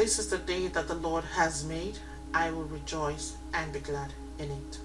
This 0.00 0.18
is 0.18 0.30
the 0.30 0.38
day 0.38 0.66
that 0.68 0.88
the 0.88 0.94
Lord 0.94 1.24
has 1.24 1.62
made. 1.62 1.98
I 2.32 2.50
will 2.50 2.64
rejoice 2.64 3.36
and 3.52 3.70
be 3.70 3.80
glad 3.80 4.14
in 4.38 4.50
it. 4.50 4.78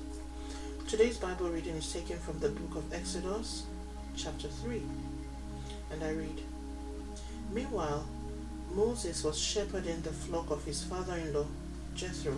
Today's 0.90 1.18
Bible 1.18 1.50
reading 1.50 1.76
is 1.76 1.94
taken 1.94 2.20
from 2.20 2.38
the 2.40 2.50
book 2.50 2.76
of 2.76 2.92
Exodus, 2.92 3.64
chapter 4.18 4.50
3. 4.50 4.82
And 5.92 6.04
I 6.04 6.10
read 6.10 6.42
Meanwhile, 7.50 8.06
Moses 8.74 9.24
was 9.24 9.40
shepherding 9.40 10.02
the 10.02 10.12
flock 10.12 10.52
of 10.52 10.66
his 10.66 10.84
father 10.84 11.16
in 11.16 11.34
law, 11.34 11.48
Jethro, 11.96 12.36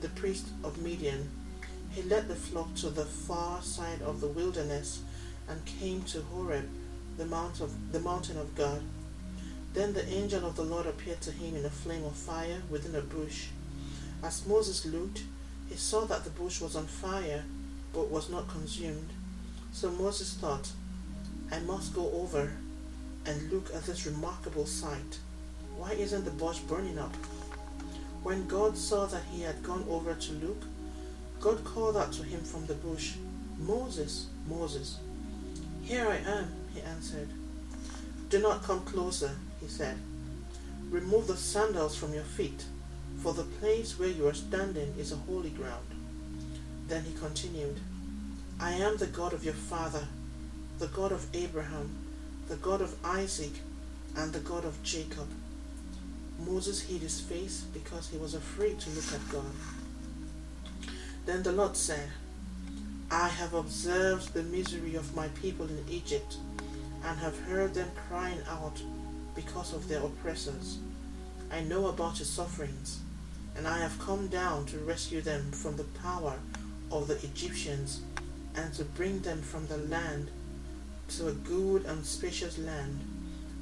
the 0.00 0.08
priest 0.08 0.48
of 0.64 0.82
Midian. 0.82 1.30
He 1.92 2.02
led 2.02 2.26
the 2.26 2.34
flock 2.34 2.74
to 2.82 2.90
the 2.90 3.04
far 3.04 3.62
side 3.62 4.02
of 4.02 4.20
the 4.20 4.26
wilderness 4.26 5.04
and 5.48 5.64
came 5.64 6.02
to 6.10 6.22
Horeb, 6.22 6.68
the, 7.18 7.26
mount 7.26 7.60
of, 7.60 7.92
the 7.92 8.00
mountain 8.00 8.36
of 8.36 8.56
God. 8.56 8.82
Then 9.72 9.92
the 9.92 10.08
angel 10.08 10.44
of 10.44 10.56
the 10.56 10.64
Lord 10.64 10.86
appeared 10.86 11.20
to 11.22 11.30
him 11.30 11.56
in 11.56 11.64
a 11.64 11.70
flame 11.70 12.04
of 12.04 12.16
fire 12.16 12.60
within 12.70 12.96
a 12.96 13.00
bush. 13.00 13.48
As 14.22 14.46
Moses 14.46 14.84
looked, 14.84 15.22
he 15.68 15.76
saw 15.76 16.04
that 16.06 16.24
the 16.24 16.30
bush 16.30 16.60
was 16.60 16.74
on 16.74 16.86
fire, 16.86 17.44
but 17.92 18.10
was 18.10 18.28
not 18.28 18.48
consumed. 18.48 19.08
So 19.72 19.90
Moses 19.90 20.34
thought, 20.34 20.70
I 21.52 21.60
must 21.60 21.94
go 21.94 22.10
over 22.12 22.52
and 23.26 23.52
look 23.52 23.72
at 23.74 23.84
this 23.84 24.06
remarkable 24.06 24.66
sight. 24.66 25.18
Why 25.76 25.92
isn't 25.92 26.24
the 26.24 26.30
bush 26.32 26.58
burning 26.58 26.98
up? 26.98 27.14
When 28.22 28.46
God 28.48 28.76
saw 28.76 29.06
that 29.06 29.22
he 29.30 29.42
had 29.42 29.62
gone 29.62 29.84
over 29.88 30.14
to 30.14 30.32
look, 30.32 30.62
God 31.40 31.64
called 31.64 31.96
out 31.96 32.12
to 32.14 32.22
him 32.22 32.40
from 32.40 32.66
the 32.66 32.74
bush, 32.74 33.14
Moses, 33.58 34.26
Moses. 34.48 34.98
Here 35.82 36.06
I 36.06 36.16
am, 36.16 36.52
he 36.74 36.82
answered. 36.82 37.28
Do 38.28 38.40
not 38.40 38.62
come 38.62 38.80
closer, 38.80 39.30
he 39.60 39.68
said. 39.68 39.96
Remove 40.90 41.26
the 41.26 41.36
sandals 41.36 41.96
from 41.96 42.14
your 42.14 42.24
feet, 42.24 42.64
for 43.22 43.32
the 43.32 43.44
place 43.44 43.98
where 43.98 44.08
you 44.08 44.26
are 44.26 44.34
standing 44.34 44.94
is 44.98 45.12
a 45.12 45.16
holy 45.16 45.50
ground. 45.50 45.86
Then 46.88 47.04
he 47.04 47.12
continued, 47.12 47.78
I 48.58 48.72
am 48.72 48.96
the 48.96 49.06
God 49.06 49.32
of 49.32 49.44
your 49.44 49.54
father, 49.54 50.06
the 50.78 50.88
God 50.88 51.12
of 51.12 51.26
Abraham, 51.34 51.90
the 52.48 52.56
God 52.56 52.80
of 52.80 52.96
Isaac, 53.04 53.52
and 54.16 54.32
the 54.32 54.40
God 54.40 54.64
of 54.64 54.82
Jacob. 54.82 55.28
Moses 56.44 56.80
hid 56.82 57.02
his 57.02 57.20
face 57.20 57.64
because 57.72 58.08
he 58.08 58.18
was 58.18 58.34
afraid 58.34 58.80
to 58.80 58.90
look 58.90 59.12
at 59.12 59.28
God. 59.30 59.44
Then 61.26 61.42
the 61.42 61.52
Lord 61.52 61.76
said, 61.76 62.08
I 63.10 63.28
have 63.28 63.54
observed 63.54 64.32
the 64.32 64.42
misery 64.42 64.94
of 64.94 65.14
my 65.14 65.28
people 65.28 65.66
in 65.66 65.84
Egypt, 65.88 66.36
and 67.04 67.18
have 67.18 67.38
heard 67.40 67.74
them 67.74 67.90
crying 68.08 68.40
out 68.48 68.80
because 69.34 69.72
of 69.72 69.88
their 69.88 70.02
oppressors. 70.02 70.78
I 71.50 71.60
know 71.62 71.86
about 71.86 72.18
your 72.18 72.26
sufferings, 72.26 73.00
and 73.56 73.66
I 73.66 73.78
have 73.78 73.98
come 73.98 74.28
down 74.28 74.66
to 74.66 74.78
rescue 74.78 75.20
them 75.20 75.50
from 75.52 75.76
the 75.76 75.84
power 75.84 76.34
of 76.92 77.08
the 77.08 77.16
Egyptians, 77.24 78.02
and 78.54 78.72
to 78.74 78.84
bring 78.84 79.20
them 79.20 79.42
from 79.42 79.66
the 79.66 79.78
land 79.78 80.30
to 81.08 81.28
a 81.28 81.32
good 81.32 81.84
and 81.86 82.04
spacious 82.04 82.58
land, 82.58 83.00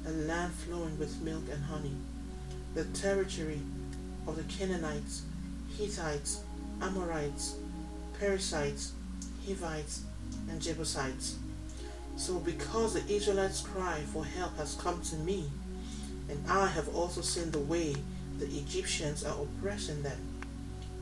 a 0.07 0.11
land 0.11 0.53
flowing 0.53 0.97
with 0.99 1.21
milk 1.21 1.43
and 1.51 1.63
honey, 1.63 1.95
the 2.75 2.85
territory 2.85 3.61
of 4.27 4.35
the 4.35 4.43
Canaanites, 4.43 5.23
Hittites, 5.77 6.41
Amorites, 6.81 7.55
Perizzites, 8.19 8.93
Hivites, 9.47 10.03
and 10.49 10.61
Jebusites. 10.61 11.37
So 12.17 12.37
because 12.39 12.93
the 12.93 13.13
Israelites' 13.13 13.61
cry 13.61 14.01
for 14.13 14.25
help 14.25 14.57
has 14.57 14.75
come 14.75 15.01
to 15.03 15.15
me, 15.15 15.49
and 16.29 16.43
I 16.47 16.67
have 16.67 16.95
also 16.95 17.21
seen 17.21 17.51
the 17.51 17.59
way 17.59 17.95
the 18.37 18.45
Egyptians 18.45 19.25
are 19.25 19.35
oppressing 19.41 20.01
them, 20.03 20.19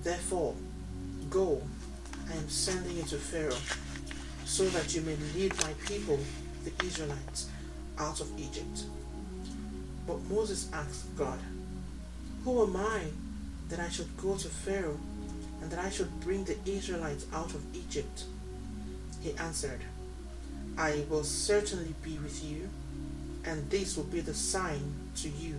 therefore, 0.03 0.55
go, 1.29 1.61
I 2.29 2.35
am 2.35 2.49
sending 2.49 2.97
you 2.97 3.03
to 3.03 3.17
Pharaoh, 3.17 3.55
so 4.45 4.65
that 4.69 4.95
you 4.95 5.01
may 5.01 5.15
lead 5.35 5.53
my 5.61 5.73
people, 5.85 6.19
the 6.63 6.71
Israelites, 6.85 7.49
out 7.99 8.21
of 8.21 8.39
Egypt. 8.39 8.83
But 10.07 10.23
Moses 10.29 10.69
asked 10.73 11.15
God, 11.17 11.39
Who 12.45 12.63
am 12.63 12.75
I 12.77 13.01
that 13.69 13.79
I 13.79 13.89
should 13.89 14.15
go 14.17 14.35
to 14.37 14.47
Pharaoh 14.47 14.99
and 15.61 15.69
that 15.69 15.79
I 15.79 15.89
should 15.89 16.19
bring 16.21 16.45
the 16.45 16.57
Israelites 16.65 17.25
out 17.33 17.53
of 17.53 17.61
Egypt? 17.75 18.23
He 19.21 19.33
answered, 19.37 19.81
I 20.77 21.03
will 21.09 21.23
certainly 21.23 21.93
be 22.03 22.17
with 22.19 22.43
you, 22.43 22.69
and 23.47 23.69
this 23.69 23.95
will 23.95 24.03
be 24.03 24.19
the 24.19 24.33
sign 24.33 24.93
to 25.15 25.29
you 25.29 25.55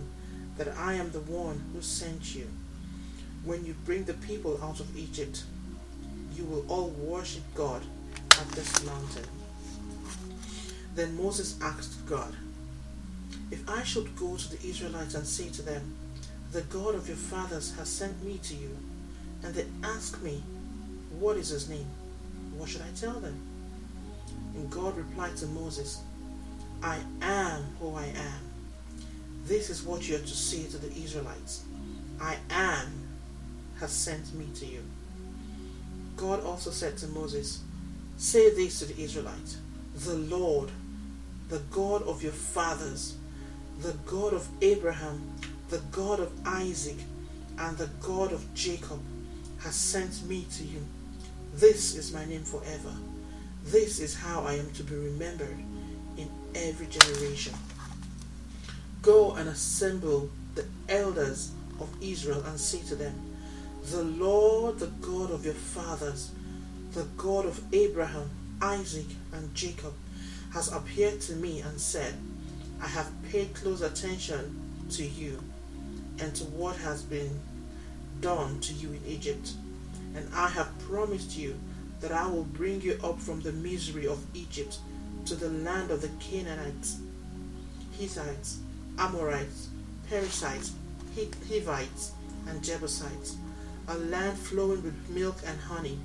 that 0.57 0.67
I 0.77 0.93
am 0.93 1.09
the 1.09 1.21
one 1.21 1.59
who 1.73 1.81
sent 1.81 2.35
you. 2.35 2.47
When 3.43 3.65
you 3.65 3.73
bring 3.83 4.03
the 4.03 4.13
people 4.13 4.59
out 4.63 4.79
of 4.79 4.95
Egypt, 4.95 5.43
you 6.35 6.43
will 6.45 6.65
all 6.69 6.89
worship 6.89 7.43
God 7.55 7.81
at 8.39 8.47
this 8.49 8.85
mountain. 8.85 9.25
Then 10.93 11.17
Moses 11.17 11.59
asked 11.61 12.05
God, 12.05 12.35
If 13.49 13.67
I 13.67 13.83
should 13.83 14.15
go 14.15 14.37
to 14.37 14.55
the 14.55 14.69
Israelites 14.69 15.15
and 15.15 15.25
say 15.25 15.49
to 15.49 15.63
them, 15.63 15.95
The 16.51 16.61
God 16.61 16.93
of 16.93 17.07
your 17.07 17.17
fathers 17.17 17.75
has 17.77 17.89
sent 17.89 18.23
me 18.23 18.39
to 18.43 18.53
you, 18.53 18.77
and 19.43 19.55
they 19.55 19.65
ask 19.83 20.21
me, 20.21 20.43
What 21.17 21.37
is 21.37 21.49
his 21.49 21.69
name? 21.69 21.87
What 22.55 22.69
should 22.69 22.81
I 22.81 22.91
tell 22.95 23.19
them? 23.19 23.41
And 24.55 24.69
God 24.69 24.95
replied 24.95 25.37
to 25.37 25.47
Moses, 25.47 26.03
I 26.81 26.99
am 27.21 27.63
who 27.79 27.95
I 27.95 28.05
am. 28.05 28.41
This 29.45 29.69
is 29.69 29.83
what 29.83 30.07
you 30.07 30.15
are 30.15 30.19
to 30.19 30.27
say 30.27 30.67
to 30.67 30.77
the 30.77 30.91
Israelites 31.01 31.63
I 32.21 32.37
am 32.49 32.87
has 33.79 33.91
sent 33.91 34.33
me 34.33 34.47
to 34.55 34.65
you. 34.65 34.83
God 36.15 36.43
also 36.43 36.69
said 36.69 36.97
to 36.97 37.07
Moses, 37.07 37.61
Say 38.17 38.53
this 38.53 38.79
to 38.79 38.85
the 38.85 39.01
Israelites 39.01 39.57
The 39.95 40.15
Lord, 40.15 40.69
the 41.47 41.59
God 41.71 42.03
of 42.03 42.21
your 42.21 42.33
fathers, 42.33 43.15
the 43.79 43.93
God 44.05 44.33
of 44.33 44.47
Abraham, 44.61 45.31
the 45.69 45.81
God 45.91 46.19
of 46.19 46.31
Isaac, 46.45 46.97
and 47.57 47.77
the 47.77 47.89
God 48.01 48.31
of 48.31 48.53
Jacob, 48.53 48.99
has 49.59 49.75
sent 49.75 50.23
me 50.27 50.45
to 50.57 50.63
you. 50.63 50.85
This 51.53 51.95
is 51.95 52.13
my 52.13 52.25
name 52.25 52.43
forever. 52.43 52.93
This 53.65 53.99
is 53.99 54.15
how 54.15 54.43
I 54.43 54.53
am 54.53 54.69
to 54.71 54.83
be 54.83 54.95
remembered 54.95 55.57
in 56.19 56.29
every 56.55 56.87
generation. 56.87 57.53
Go 59.01 59.33
and 59.35 59.49
assemble 59.49 60.29
the 60.55 60.65
elders 60.89 61.51
of 61.79 61.89
Israel 62.01 62.43
and 62.45 62.59
say 62.59 62.81
to 62.89 62.95
them, 62.95 63.15
The 63.85 64.03
Lord, 64.03 64.79
the 64.79 64.87
God 64.87 65.31
of 65.31 65.45
your 65.45 65.53
fathers, 65.53 66.31
the 66.93 67.05
God 67.17 67.45
of 67.45 67.61
Abraham, 67.73 68.29
Isaac, 68.61 69.07
and 69.31 69.53
Jacob, 69.55 69.93
has 70.53 70.71
appeared 70.71 71.21
to 71.21 71.35
me 71.35 71.61
and 71.61 71.79
said, 71.79 72.13
I 72.81 72.87
have 72.87 73.11
paid 73.31 73.53
close 73.53 73.81
attention 73.81 74.87
to 74.91 75.05
you 75.05 75.39
and 76.19 76.35
to 76.35 76.43
what 76.45 76.75
has 76.77 77.03
been 77.03 77.39
done 78.19 78.59
to 78.61 78.73
you 78.73 78.89
in 78.89 79.01
Egypt. 79.07 79.51
And 80.15 80.27
I 80.33 80.49
have 80.49 80.77
promised 80.79 81.37
you 81.37 81.55
that 82.01 82.11
I 82.11 82.27
will 82.27 82.43
bring 82.43 82.81
you 82.81 82.97
up 83.03 83.19
from 83.19 83.41
the 83.41 83.51
misery 83.51 84.07
of 84.07 84.23
Egypt 84.33 84.79
to 85.29 85.35
the 85.35 85.49
land 85.63 85.91
of 85.91 86.01
the 86.01 86.09
Canaanites, 86.19 86.97
Hittites, 87.91 88.57
Amorites, 88.97 89.69
Perizzites, 90.09 90.71
Hivites, 91.15 92.13
and 92.47 92.63
Jebusites, 92.63 93.37
a 93.89 93.95
land 93.95 94.39
flowing 94.39 94.81
with 94.81 95.09
milk 95.11 95.35
and 95.45 95.59
honey. 95.59 95.99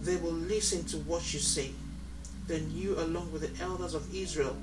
They 0.00 0.16
will 0.16 0.32
listen 0.32 0.82
to 0.84 0.96
what 1.00 1.34
you 1.34 1.40
say. 1.40 1.72
Then 2.46 2.70
you, 2.74 2.98
along 2.98 3.32
with 3.32 3.42
the 3.42 3.62
elders 3.62 3.92
of 3.92 4.14
Israel, 4.14 4.56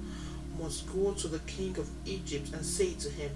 must 0.60 0.92
go 0.92 1.12
to 1.12 1.28
the 1.28 1.40
king 1.40 1.78
of 1.78 1.88
Egypt 2.08 2.52
and 2.54 2.66
say 2.66 2.96
to 2.96 3.10
him, 3.12 3.30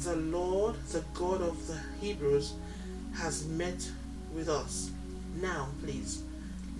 The 0.00 0.16
Lord, 0.16 0.74
the 0.90 1.04
God 1.14 1.42
of 1.42 1.64
the 1.68 1.78
Hebrews, 2.00 2.54
has 3.14 3.46
met 3.46 3.88
with 4.34 4.48
us. 4.48 4.90
Now, 5.40 5.68
please, 5.80 6.24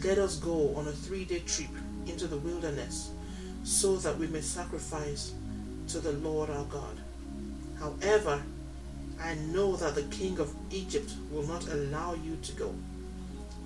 let 0.02 0.18
us 0.18 0.40
go 0.40 0.74
on 0.74 0.88
a 0.88 0.92
three 0.92 1.24
day 1.24 1.38
trip 1.46 1.70
into 2.06 2.26
the 2.26 2.38
wilderness 2.38 3.10
so 3.64 3.96
that 3.96 4.18
we 4.18 4.26
may 4.26 4.40
sacrifice 4.40 5.32
to 5.88 6.00
the 6.00 6.12
Lord 6.12 6.50
our 6.50 6.64
God. 6.64 6.98
However, 7.78 8.42
I 9.20 9.34
know 9.34 9.76
that 9.76 9.94
the 9.94 10.02
king 10.04 10.38
of 10.38 10.54
Egypt 10.70 11.12
will 11.30 11.44
not 11.44 11.68
allow 11.68 12.14
you 12.14 12.36
to 12.42 12.52
go, 12.52 12.74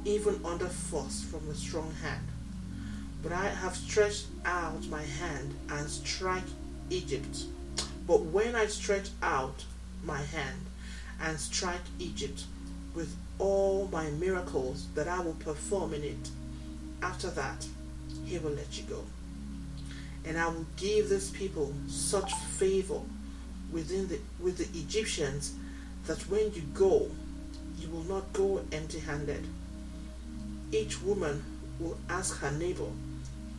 even 0.05 0.41
under 0.45 0.67
force 0.67 1.23
from 1.23 1.49
a 1.49 1.55
strong 1.55 1.93
hand. 2.03 2.27
But 3.23 3.33
I 3.33 3.49
have 3.49 3.77
stretched 3.77 4.27
out 4.45 4.87
my 4.89 5.03
hand 5.03 5.55
and 5.71 5.89
strike 5.89 6.45
Egypt. 6.91 7.45
But 8.07 8.23
when 8.23 8.55
I 8.55 8.67
stretch 8.67 9.09
out 9.23 9.65
my 10.05 10.23
hand 10.23 10.61
and 11.21 11.39
strike 11.39 11.81
Egypt 11.99 12.45
with 12.95 13.15
all 13.39 13.89
my 13.93 14.11
miracles 14.11 14.87
that 14.95 15.09
I 15.09 15.21
will 15.21 15.35
perform 15.35 15.95
in 15.95 16.05
it, 16.05 16.31
after 17.03 17.29
that, 17.31 17.67
he 18.25 18.39
will 18.39 18.51
let 18.51 18.77
you 18.79 18.85
go. 18.85 19.05
And 20.25 20.39
I 20.39 20.49
will 20.49 20.67
give 20.77 21.09
this 21.09 21.31
people 21.31 21.73
such 21.87 22.33
favor 22.33 23.01
within 23.73 24.09
the 24.09 24.19
with 24.41 24.59
the 24.59 24.79
Egyptians 24.79 25.55
that 26.07 26.19
when 26.31 26.53
you 26.55 26.63
go, 26.75 27.11
you 27.79 27.89
will 27.91 28.05
not 28.05 28.33
go 28.33 28.61
empty-handed. 28.73 29.47
Each 30.73 31.01
woman 31.03 31.45
will 31.79 31.97
ask 32.09 32.39
her 32.39 32.51
neighbor 32.51 32.91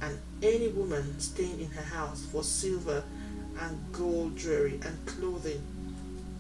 and 0.02 0.18
any 0.42 0.68
woman 0.68 1.20
staying 1.20 1.60
in 1.60 1.70
her 1.72 1.96
house 1.96 2.26
for 2.32 2.44
silver 2.44 3.04
and 3.62 3.78
gold 3.92 4.38
jewelry 4.38 4.80
and 4.86 5.06
clothing, 5.06 5.62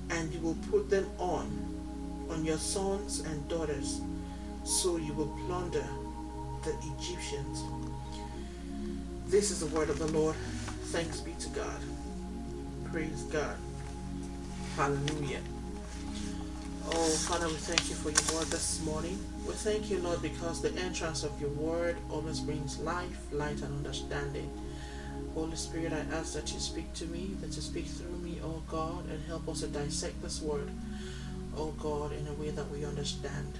and 0.09 0.33
you 0.33 0.39
will 0.39 0.57
put 0.71 0.89
them 0.89 1.09
on 1.17 1.47
on 2.29 2.45
your 2.45 2.57
sons 2.57 3.21
and 3.21 3.47
daughters, 3.49 4.01
so 4.63 4.97
you 4.97 5.13
will 5.13 5.35
plunder 5.45 5.85
the 6.63 6.75
Egyptians. 6.97 7.63
This 9.27 9.51
is 9.51 9.59
the 9.59 9.67
word 9.67 9.89
of 9.89 9.99
the 9.99 10.07
Lord. 10.07 10.35
Thanks 10.85 11.21
be 11.21 11.33
to 11.39 11.49
God. 11.49 11.79
Praise 12.91 13.23
God. 13.23 13.55
Hallelujah. 14.75 15.41
Oh, 16.91 17.09
Father, 17.27 17.47
we 17.47 17.53
thank 17.53 17.87
you 17.89 17.95
for 17.95 18.09
your 18.09 18.39
word 18.39 18.47
this 18.47 18.83
morning. 18.83 19.19
We 19.47 19.53
thank 19.53 19.91
you, 19.91 19.99
Lord, 19.99 20.21
because 20.23 20.61
the 20.61 20.73
entrance 20.81 21.23
of 21.23 21.39
your 21.39 21.51
word 21.51 21.97
always 22.09 22.39
brings 22.39 22.79
life, 22.79 23.27
light, 23.31 23.61
and 23.61 23.85
understanding. 23.85 24.49
Holy 25.35 25.55
Spirit, 25.55 25.93
I 25.93 25.99
ask 26.15 26.33
that 26.33 26.51
you 26.51 26.59
speak 26.59 26.91
to 26.95 27.05
me, 27.05 27.35
that 27.41 27.55
you 27.55 27.61
speak 27.61 27.85
through 27.85 28.17
me, 28.17 28.39
oh 28.43 28.63
God, 28.67 29.07
and 29.09 29.23
help 29.25 29.47
us 29.47 29.59
to 29.61 29.67
dissect 29.67 30.21
this 30.23 30.41
word, 30.41 30.71
oh 31.55 31.71
God, 31.77 32.11
in 32.13 32.25
a 32.27 32.33
way 32.33 32.49
that 32.49 32.69
we 32.71 32.83
understand. 32.83 33.53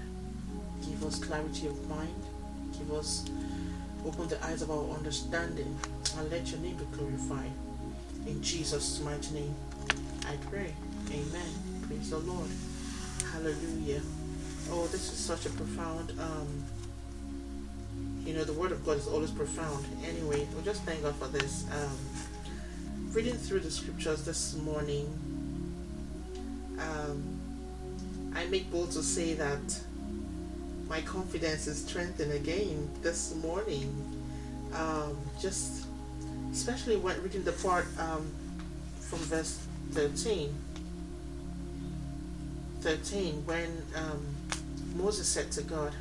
Give 0.84 1.04
us 1.04 1.18
clarity 1.18 1.68
of 1.68 1.88
mind. 1.88 2.24
Give 2.80 2.92
us, 2.94 3.24
open 4.06 4.28
the 4.28 4.42
eyes 4.44 4.62
of 4.62 4.70
our 4.70 4.90
understanding, 4.96 5.78
and 6.16 6.30
let 6.30 6.50
your 6.50 6.60
name 6.60 6.76
be 6.76 6.84
glorified. 6.96 7.52
In 8.26 8.42
Jesus' 8.42 9.00
mighty 9.00 9.34
name, 9.34 9.54
I 10.26 10.36
pray. 10.50 10.74
Amen. 11.10 11.52
Praise 11.86 12.10
the 12.10 12.18
Lord. 12.18 12.48
Hallelujah. 13.32 14.00
Oh, 14.70 14.86
this 14.86 15.12
is 15.12 15.18
such 15.18 15.46
a 15.46 15.50
profound, 15.50 16.12
um, 16.20 16.64
you 18.24 18.34
know, 18.34 18.44
the 18.44 18.52
Word 18.52 18.72
of 18.72 18.84
God 18.84 18.96
is 18.96 19.06
always 19.06 19.30
profound. 19.30 19.84
Anyway, 20.04 20.46
we'll 20.54 20.62
just 20.62 20.82
thank 20.84 21.02
God 21.02 21.16
for 21.16 21.26
this. 21.28 21.64
Um, 21.72 21.96
reading 23.12 23.34
through 23.34 23.60
the 23.60 23.70
scriptures 23.70 24.24
this 24.24 24.56
morning, 24.56 25.06
um, 26.78 27.40
I 28.34 28.46
make 28.46 28.70
bold 28.70 28.92
to 28.92 29.02
say 29.02 29.34
that 29.34 29.80
my 30.90 31.00
confidence 31.02 31.68
is 31.68 31.82
strengthened 31.86 32.32
again 32.32 32.90
this 33.00 33.32
morning. 33.36 33.94
Um, 34.74 35.16
just 35.40 35.86
especially 36.52 36.96
when 36.96 37.20
reading 37.22 37.44
the 37.44 37.52
part 37.52 37.86
um, 37.98 38.28
from 38.98 39.20
verse 39.20 39.58
13 39.92 40.52
13 42.80 43.46
when 43.46 43.82
um, 43.94 44.26
Moses 44.96 45.28
said 45.28 45.50
to 45.52 45.62
God 45.62 45.92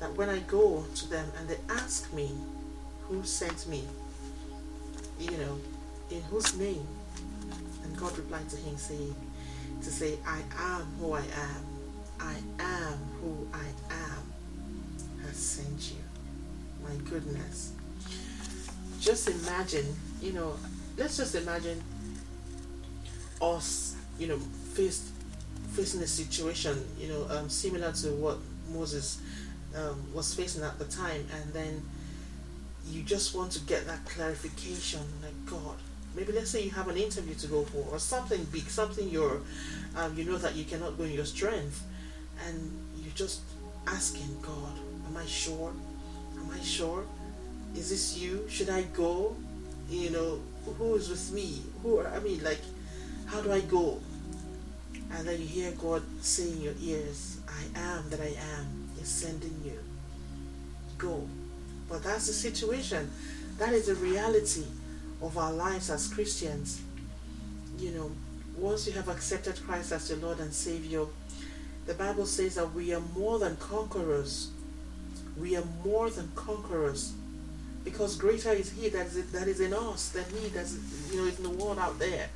that 0.00 0.12
when 0.16 0.28
I 0.28 0.40
go 0.40 0.84
to 0.96 1.08
them 1.08 1.26
and 1.38 1.48
they 1.48 1.58
ask 1.68 2.12
me 2.12 2.30
who 3.02 3.22
sent 3.22 3.68
me, 3.68 3.84
you 5.20 5.30
know, 5.32 5.58
in 6.10 6.22
whose 6.22 6.56
name, 6.56 6.86
and 7.84 7.96
God 7.96 8.16
replied 8.16 8.48
to 8.50 8.56
him 8.56 8.76
saying, 8.76 9.14
to 9.82 9.90
say, 9.90 10.18
I 10.26 10.40
am 10.58 10.86
who 10.98 11.12
I 11.12 11.20
am. 11.20 11.71
I 12.22 12.36
am 12.60 12.98
who 13.20 13.48
I 13.52 13.66
am 13.90 14.22
has 15.26 15.36
sent 15.36 15.92
you. 15.92 16.02
My 16.84 16.94
goodness. 17.10 17.72
Just 19.00 19.28
imagine, 19.28 19.86
you 20.20 20.32
know, 20.32 20.54
let's 20.96 21.16
just 21.16 21.34
imagine 21.34 21.82
us, 23.40 23.96
you 24.18 24.28
know, 24.28 24.38
faced 24.74 25.08
facing 25.72 26.02
a 26.02 26.06
situation, 26.06 26.84
you 26.98 27.08
know, 27.08 27.26
um, 27.30 27.48
similar 27.48 27.92
to 27.92 28.08
what 28.12 28.38
Moses 28.72 29.20
um, 29.74 30.02
was 30.14 30.34
facing 30.34 30.62
at 30.62 30.78
the 30.78 30.84
time, 30.84 31.26
and 31.34 31.52
then 31.52 31.82
you 32.88 33.02
just 33.02 33.34
want 33.34 33.50
to 33.52 33.60
get 33.60 33.86
that 33.86 34.04
clarification, 34.04 35.00
like 35.22 35.46
God. 35.46 35.76
Maybe 36.14 36.32
let's 36.32 36.50
say 36.50 36.62
you 36.62 36.70
have 36.72 36.88
an 36.88 36.96
interview 36.98 37.34
to 37.36 37.46
go 37.46 37.64
for, 37.64 37.86
or 37.90 37.98
something 37.98 38.44
big, 38.52 38.68
something 38.68 39.08
you're, 39.08 39.40
um, 39.96 40.16
you 40.16 40.24
know 40.24 40.36
that 40.36 40.54
you 40.54 40.64
cannot 40.64 40.98
go 40.98 41.04
in 41.04 41.12
your 41.12 41.24
strength, 41.24 41.82
and 42.46 42.70
you're 42.96 43.14
just 43.14 43.40
asking 43.86 44.36
God, 44.42 44.78
"Am 45.06 45.16
I 45.16 45.26
sure? 45.26 45.72
Am 46.38 46.50
I 46.50 46.60
sure? 46.62 47.04
Is 47.74 47.90
this 47.90 48.18
you? 48.18 48.46
Should 48.48 48.70
I 48.70 48.82
go? 48.82 49.36
You 49.88 50.10
know, 50.10 50.40
who 50.78 50.94
is 50.94 51.08
with 51.08 51.32
me? 51.32 51.62
Who? 51.82 52.00
I 52.00 52.18
mean, 52.20 52.42
like, 52.42 52.60
how 53.26 53.40
do 53.40 53.52
I 53.52 53.60
go? 53.60 54.00
And 55.12 55.28
then 55.28 55.40
you 55.40 55.46
hear 55.46 55.72
God 55.72 56.02
say 56.20 56.50
in 56.50 56.60
your 56.62 56.74
ears, 56.80 57.38
I 57.48 57.78
am 57.78 58.08
that 58.10 58.20
I 58.20 58.34
am 58.56 58.88
is 59.00 59.08
sending 59.08 59.60
you. 59.64 59.78
Go. 60.96 61.28
But 61.88 62.02
that's 62.04 62.26
the 62.26 62.32
situation. 62.32 63.10
That 63.58 63.72
is 63.72 63.86
the 63.86 63.94
reality 63.96 64.64
of 65.20 65.36
our 65.36 65.52
lives 65.52 65.90
as 65.90 66.08
Christians. 66.08 66.80
You 67.78 67.90
know, 67.90 68.10
once 68.56 68.86
you 68.86 68.92
have 68.92 69.08
accepted 69.08 69.60
Christ 69.66 69.92
as 69.92 70.08
your 70.08 70.18
Lord 70.18 70.40
and 70.40 70.52
Savior, 70.52 71.04
the 71.86 71.94
Bible 71.94 72.26
says 72.26 72.54
that 72.54 72.72
we 72.74 72.94
are 72.94 73.02
more 73.16 73.38
than 73.38 73.56
conquerors. 73.56 74.50
We 75.38 75.56
are 75.56 75.64
more 75.84 76.10
than 76.10 76.30
conquerors. 76.34 77.12
Because 77.84 78.16
greater 78.16 78.52
is 78.52 78.70
He 78.70 78.88
that 78.90 79.06
is, 79.06 79.32
that 79.32 79.48
is 79.48 79.60
in 79.60 79.74
us 79.74 80.10
than 80.10 80.24
He 80.26 80.48
that 80.50 80.64
is, 80.64 81.12
you 81.12 81.20
know, 81.20 81.26
in 81.26 81.42
the 81.42 81.50
world 81.50 81.78
out 81.78 81.98
there. 81.98 82.28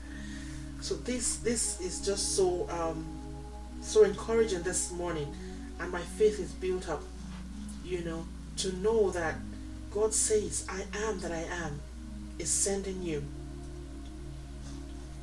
So 0.81 0.95
this 0.95 1.37
this 1.37 1.81
is 1.81 2.05
just 2.05 2.35
so 2.35 2.69
um, 2.69 3.05
so 3.81 4.03
encouraging 4.03 4.63
this 4.63 4.91
morning, 4.93 5.33
and 5.79 5.93
my 5.93 6.01
faith 6.01 6.41
is 6.41 6.51
built 6.53 6.89
up. 6.89 7.03
You 7.85 8.03
know, 8.03 8.27
to 8.59 8.73
know 8.79 9.11
that 9.13 9.37
God 9.93 10.13
says, 10.13 10.67
"I 10.69 10.85
am 11.07 11.21
that 11.21 11.31
I 11.31 11.45
am," 11.65 11.81
is 12.41 12.51
sending 12.51 13.03
you 13.03 13.23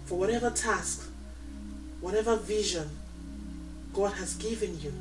for 0.06 0.18
whatever 0.18 0.50
task, 0.50 1.10
whatever 2.00 2.38
vision 2.38 2.90
God 3.94 4.14
has 4.14 4.36
given 4.36 4.80
you, 4.82 4.92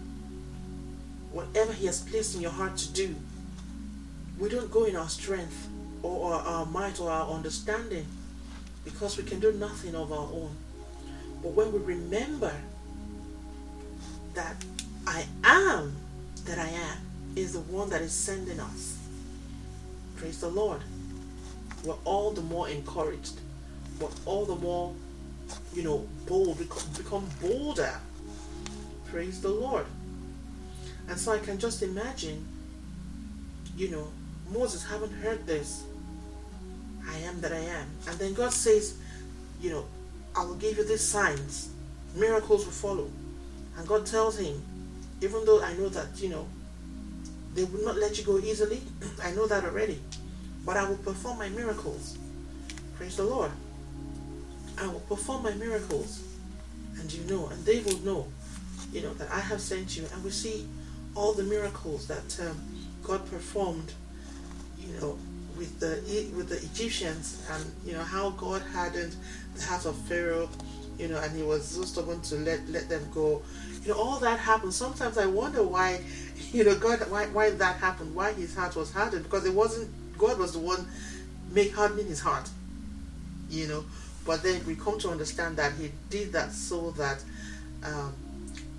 whatever 1.33 1.73
He 1.73 1.87
has 1.87 2.01
placed 2.03 2.35
in 2.35 2.43
your 2.43 2.51
heart 2.51 2.77
to 2.77 2.93
do. 2.93 3.17
We 4.39 4.49
don't 4.49 4.71
go 4.71 4.85
in 4.85 4.97
our 4.97 5.09
strength 5.09 5.69
or 6.03 6.35
our 6.35 6.67
might 6.67 7.01
or 7.01 7.11
our 7.11 7.31
understanding 7.31 8.07
because 8.85 9.17
we 9.17 9.23
can 9.25 9.41
do 9.41 9.53
nothing 9.53 9.95
of 9.95 10.13
our 10.13 10.27
own. 10.27 10.55
But 11.43 11.53
when 11.53 11.73
we 11.73 11.79
remember 11.79 12.53
that 14.35 14.65
I 15.07 15.25
am 15.45 15.95
that 16.45 16.59
I 16.59 16.69
am 16.69 16.99
is 17.37 17.53
the 17.53 17.61
one 17.61 17.89
that 17.91 18.03
is 18.03 18.13
sending 18.13 18.61
us, 18.61 18.99
praise 20.17 20.41
the 20.41 20.49
Lord, 20.49 20.81
we're 21.85 21.95
all 22.05 22.33
the 22.33 22.43
more 22.43 22.69
encouraged. 22.69 23.41
We're 24.01 24.09
all 24.25 24.45
the 24.45 24.57
more, 24.57 24.95
you 25.75 25.83
know, 25.83 26.07
bold, 26.27 26.59
become 26.59 27.29
bolder. 27.41 27.95
Praise 29.13 29.43
the 29.43 29.51
Lord. 29.51 29.85
And 31.07 31.19
so 31.19 31.33
I 31.33 31.39
can 31.39 31.59
just 31.59 31.83
imagine, 31.83 32.47
you 33.77 33.91
know, 33.91 34.09
Moses 34.51 34.83
haven't 34.83 35.13
heard 35.13 35.47
this 35.47 35.85
I 37.07 37.19
am 37.19 37.41
that 37.43 37.53
I 37.53 37.59
am. 37.59 37.87
And 38.09 38.19
then 38.19 38.33
God 38.33 38.55
says, 38.55 38.97
you 39.61 39.71
know, 39.71 39.85
I 40.35 40.45
will 40.45 40.55
give 40.55 40.79
you 40.79 40.85
these 40.85 41.03
signs. 41.03 41.69
Miracles 42.15 42.65
will 42.65 42.73
follow. 42.73 43.11
And 43.77 43.87
God 43.87 44.07
tells 44.07 44.39
him, 44.39 44.63
even 45.21 45.45
though 45.45 45.63
I 45.63 45.75
know 45.75 45.91
that, 45.91 46.07
you 46.17 46.31
know, 46.31 46.47
they 47.55 47.65
will 47.65 47.85
not 47.85 47.97
let 47.97 48.17
you 48.17 48.25
go 48.25 48.39
easily, 48.39 48.81
I 49.23 49.33
know 49.33 49.47
that 49.47 49.65
already. 49.65 50.01
But 50.65 50.79
I 50.79 50.89
will 50.89 50.97
perform 50.97 51.39
my 51.39 51.51
miracles. 51.51 52.17
Praise 52.97 53.17
the 53.17 53.25
Lord. 53.25 53.51
I 54.79 54.87
will 54.87 55.01
perform 55.01 55.43
my 55.43 55.53
miracles. 55.53 56.23
And 56.99 57.13
you 57.13 57.25
know, 57.25 57.49
and 57.49 57.63
they 57.67 57.81
will 57.81 57.99
know, 57.99 58.27
you 58.93 59.03
know, 59.03 59.13
that 59.15 59.31
I 59.31 59.41
have 59.41 59.61
sent 59.61 59.97
you. 59.97 60.05
And 60.13 60.23
we 60.23 60.31
see 60.31 60.67
all 61.15 61.33
the 61.33 61.43
miracles 61.43 62.07
that 62.09 62.39
um, 62.41 62.61
God 63.03 63.29
performed, 63.31 63.93
you 64.79 64.93
know, 65.01 65.19
with 65.57 65.81
the 65.81 66.01
with 66.37 66.49
the 66.49 66.57
Egyptians 66.57 67.47
and 67.51 67.73
you 67.85 67.93
know 67.93 68.03
how 68.03 68.31
God 68.31 68.63
hardened 68.73 69.15
the 69.55 69.63
heart 69.63 69.85
of 69.85 69.97
Pharaoh, 69.97 70.49
you 70.99 71.09
know, 71.09 71.19
and 71.21 71.37
he 71.37 71.43
was 71.43 71.67
so 71.67 71.83
stubborn 71.83 72.21
to 72.23 72.37
let 72.37 72.67
let 72.69 72.89
them 72.89 73.07
go. 73.13 73.43
You 73.83 73.89
know, 73.89 73.99
all 73.99 74.19
that 74.21 74.39
happened. 74.39 74.73
Sometimes 74.73 75.19
I 75.19 75.27
wonder 75.27 75.63
why, 75.63 76.01
you 76.53 76.65
know, 76.65 76.75
God 76.77 77.01
why 77.11 77.27
why 77.27 77.51
that 77.51 77.77
happened, 77.77 78.15
why 78.15 78.33
his 78.33 78.55
heart 78.55 78.77
was 78.77 78.93
hardened, 78.93 79.25
because 79.25 79.45
it 79.45 79.55
wasn't 79.55 79.91
God 80.19 80.39
was 80.39 80.53
the 80.53 80.59
one 80.59 80.87
make 81.51 81.75
hardening 81.75 82.07
his 82.07 82.21
heart. 82.21 82.49
You 83.51 83.69
know. 83.69 83.85
But 84.25 84.45
then 84.45 84.65
we 84.67 84.77
come 84.77 85.01
to 85.01 85.11
understand 85.11 85.57
that 85.57 85.73
he 85.73 85.91
did 86.09 86.33
that 86.33 86.53
so 86.53 86.93
that 86.93 87.25
um, 87.85 88.15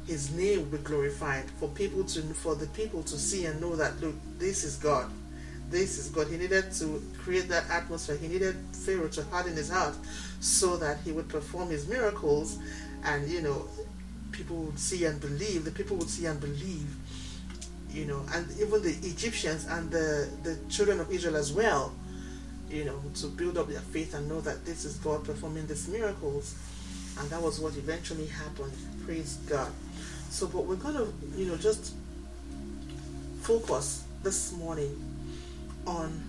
his 0.05 0.31
name 0.31 0.59
will 0.59 0.77
be 0.77 0.83
glorified 0.83 1.45
for 1.59 1.69
people 1.69 2.03
to 2.03 2.21
for 2.21 2.55
the 2.55 2.67
people 2.67 3.03
to 3.03 3.17
see 3.17 3.45
and 3.45 3.59
know 3.61 3.75
that 3.75 3.99
look, 4.01 4.15
this 4.37 4.63
is 4.63 4.75
God 4.77 5.09
this 5.73 5.97
is 5.97 6.09
God. 6.09 6.27
He 6.27 6.37
needed 6.37 6.71
to 6.73 7.01
create 7.17 7.49
that 7.49 7.67
atmosphere. 7.69 8.15
He 8.15 8.27
needed 8.27 8.55
Pharaoh 8.71 9.07
to 9.09 9.23
harden 9.25 9.55
his 9.55 9.71
heart 9.71 9.95
so 10.39 10.77
that 10.77 10.99
he 11.03 11.11
would 11.11 11.27
perform 11.27 11.69
his 11.71 11.87
miracles 11.87 12.59
and, 13.03 13.27
you 13.27 13.41
know, 13.41 13.65
people 14.31 14.57
would 14.57 14.77
see 14.77 15.05
and 15.05 15.19
believe. 15.19 15.65
The 15.65 15.71
people 15.71 15.97
would 15.97 16.09
see 16.09 16.27
and 16.27 16.39
believe, 16.39 16.87
you 17.91 18.05
know, 18.05 18.21
and 18.33 18.47
even 18.61 18.83
the 18.83 18.95
Egyptians 19.01 19.65
and 19.65 19.89
the, 19.89 20.29
the 20.43 20.59
children 20.69 20.99
of 20.99 21.11
Israel 21.11 21.35
as 21.35 21.51
well, 21.51 21.91
you 22.69 22.85
know, 22.85 23.01
to 23.15 23.27
build 23.27 23.57
up 23.57 23.67
their 23.67 23.79
faith 23.79 24.13
and 24.13 24.29
know 24.29 24.41
that 24.41 24.65
this 24.65 24.85
is 24.85 24.97
God 24.97 25.23
performing 25.23 25.65
these 25.65 25.87
miracles. 25.87 26.55
And 27.19 27.29
that 27.29 27.41
was 27.41 27.59
what 27.59 27.75
eventually 27.77 28.27
happened. 28.27 28.73
Praise 29.05 29.37
God. 29.47 29.71
So, 30.29 30.47
but 30.47 30.65
we're 30.65 30.75
going 30.75 30.95
to, 30.95 31.13
you 31.37 31.45
know, 31.45 31.57
just 31.57 31.93
focus 33.41 34.03
this 34.23 34.53
morning 34.53 34.99
on 35.85 36.23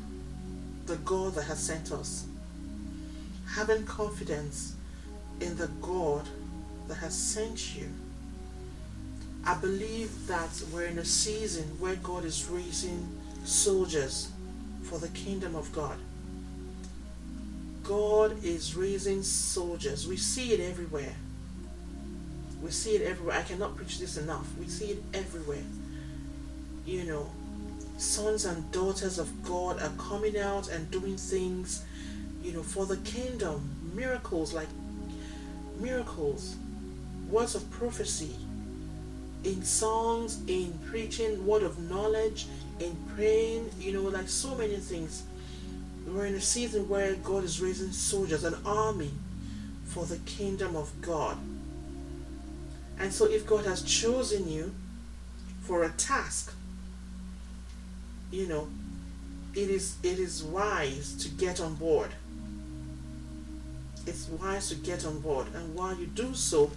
the 0.86 0.96
God 0.96 1.34
that 1.36 1.44
has 1.44 1.58
sent 1.62 1.92
us. 1.92 2.26
Having 3.54 3.86
confidence 3.86 4.74
in 5.40 5.56
the 5.56 5.68
God 5.80 6.28
that 6.88 6.96
has 6.96 7.16
sent 7.16 7.76
you. 7.76 7.88
I 9.46 9.54
believe 9.54 10.26
that 10.26 10.50
we're 10.72 10.86
in 10.86 10.98
a 10.98 11.04
season 11.04 11.64
where 11.78 11.96
God 11.96 12.24
is 12.24 12.48
raising 12.48 13.06
soldiers 13.44 14.30
for 14.82 14.98
the 14.98 15.08
kingdom 15.08 15.54
of 15.54 15.70
God. 15.72 15.98
God 17.84 18.42
is 18.42 18.74
raising 18.74 19.22
soldiers. 19.22 20.08
We 20.08 20.16
see 20.16 20.52
it 20.52 20.60
everywhere. 20.60 21.14
We 22.62 22.70
see 22.70 22.96
it 22.96 23.02
everywhere. 23.02 23.36
I 23.38 23.42
cannot 23.42 23.76
preach 23.76 23.98
this 23.98 24.16
enough. 24.16 24.46
We 24.58 24.66
see 24.66 24.86
it 24.86 25.02
everywhere. 25.12 25.62
You 26.86 27.04
know, 27.04 27.30
sons 27.98 28.46
and 28.46 28.70
daughters 28.72 29.18
of 29.18 29.30
God 29.44 29.82
are 29.82 29.92
coming 29.98 30.38
out 30.38 30.68
and 30.70 30.90
doing 30.90 31.18
things, 31.18 31.84
you 32.42 32.52
know, 32.52 32.62
for 32.62 32.86
the 32.86 32.96
kingdom. 32.98 33.70
Miracles 33.94 34.54
like 34.54 34.68
miracles, 35.78 36.56
words 37.30 37.54
of 37.54 37.70
prophecy, 37.70 38.34
in 39.44 39.62
songs, 39.62 40.40
in 40.46 40.72
preaching, 40.86 41.46
word 41.46 41.62
of 41.62 41.78
knowledge, 41.90 42.46
in 42.80 42.96
praying, 43.14 43.70
you 43.78 43.92
know, 43.92 44.08
like 44.08 44.28
so 44.28 44.54
many 44.54 44.76
things. 44.76 45.24
We're 46.06 46.26
in 46.26 46.34
a 46.34 46.40
season 46.40 46.88
where 46.88 47.14
God 47.14 47.44
is 47.44 47.60
raising 47.60 47.92
soldiers, 47.92 48.44
an 48.44 48.56
army 48.64 49.10
for 49.86 50.04
the 50.04 50.18
kingdom 50.18 50.76
of 50.76 50.90
God. 51.00 51.38
And 52.98 53.12
so, 53.12 53.26
if 53.26 53.46
God 53.46 53.64
has 53.64 53.82
chosen 53.82 54.48
you 54.48 54.74
for 55.62 55.84
a 55.84 55.90
task, 55.90 56.54
you 58.30 58.46
know, 58.46 58.68
it 59.54 59.70
is 59.70 59.96
it 60.02 60.18
is 60.18 60.42
wise 60.42 61.14
to 61.16 61.28
get 61.28 61.60
on 61.60 61.74
board. 61.74 62.10
It's 64.06 64.28
wise 64.28 64.68
to 64.68 64.74
get 64.74 65.06
on 65.06 65.20
board, 65.20 65.46
and 65.54 65.74
while 65.74 65.96
you 65.96 66.06
do 66.06 66.34
so, 66.34 66.70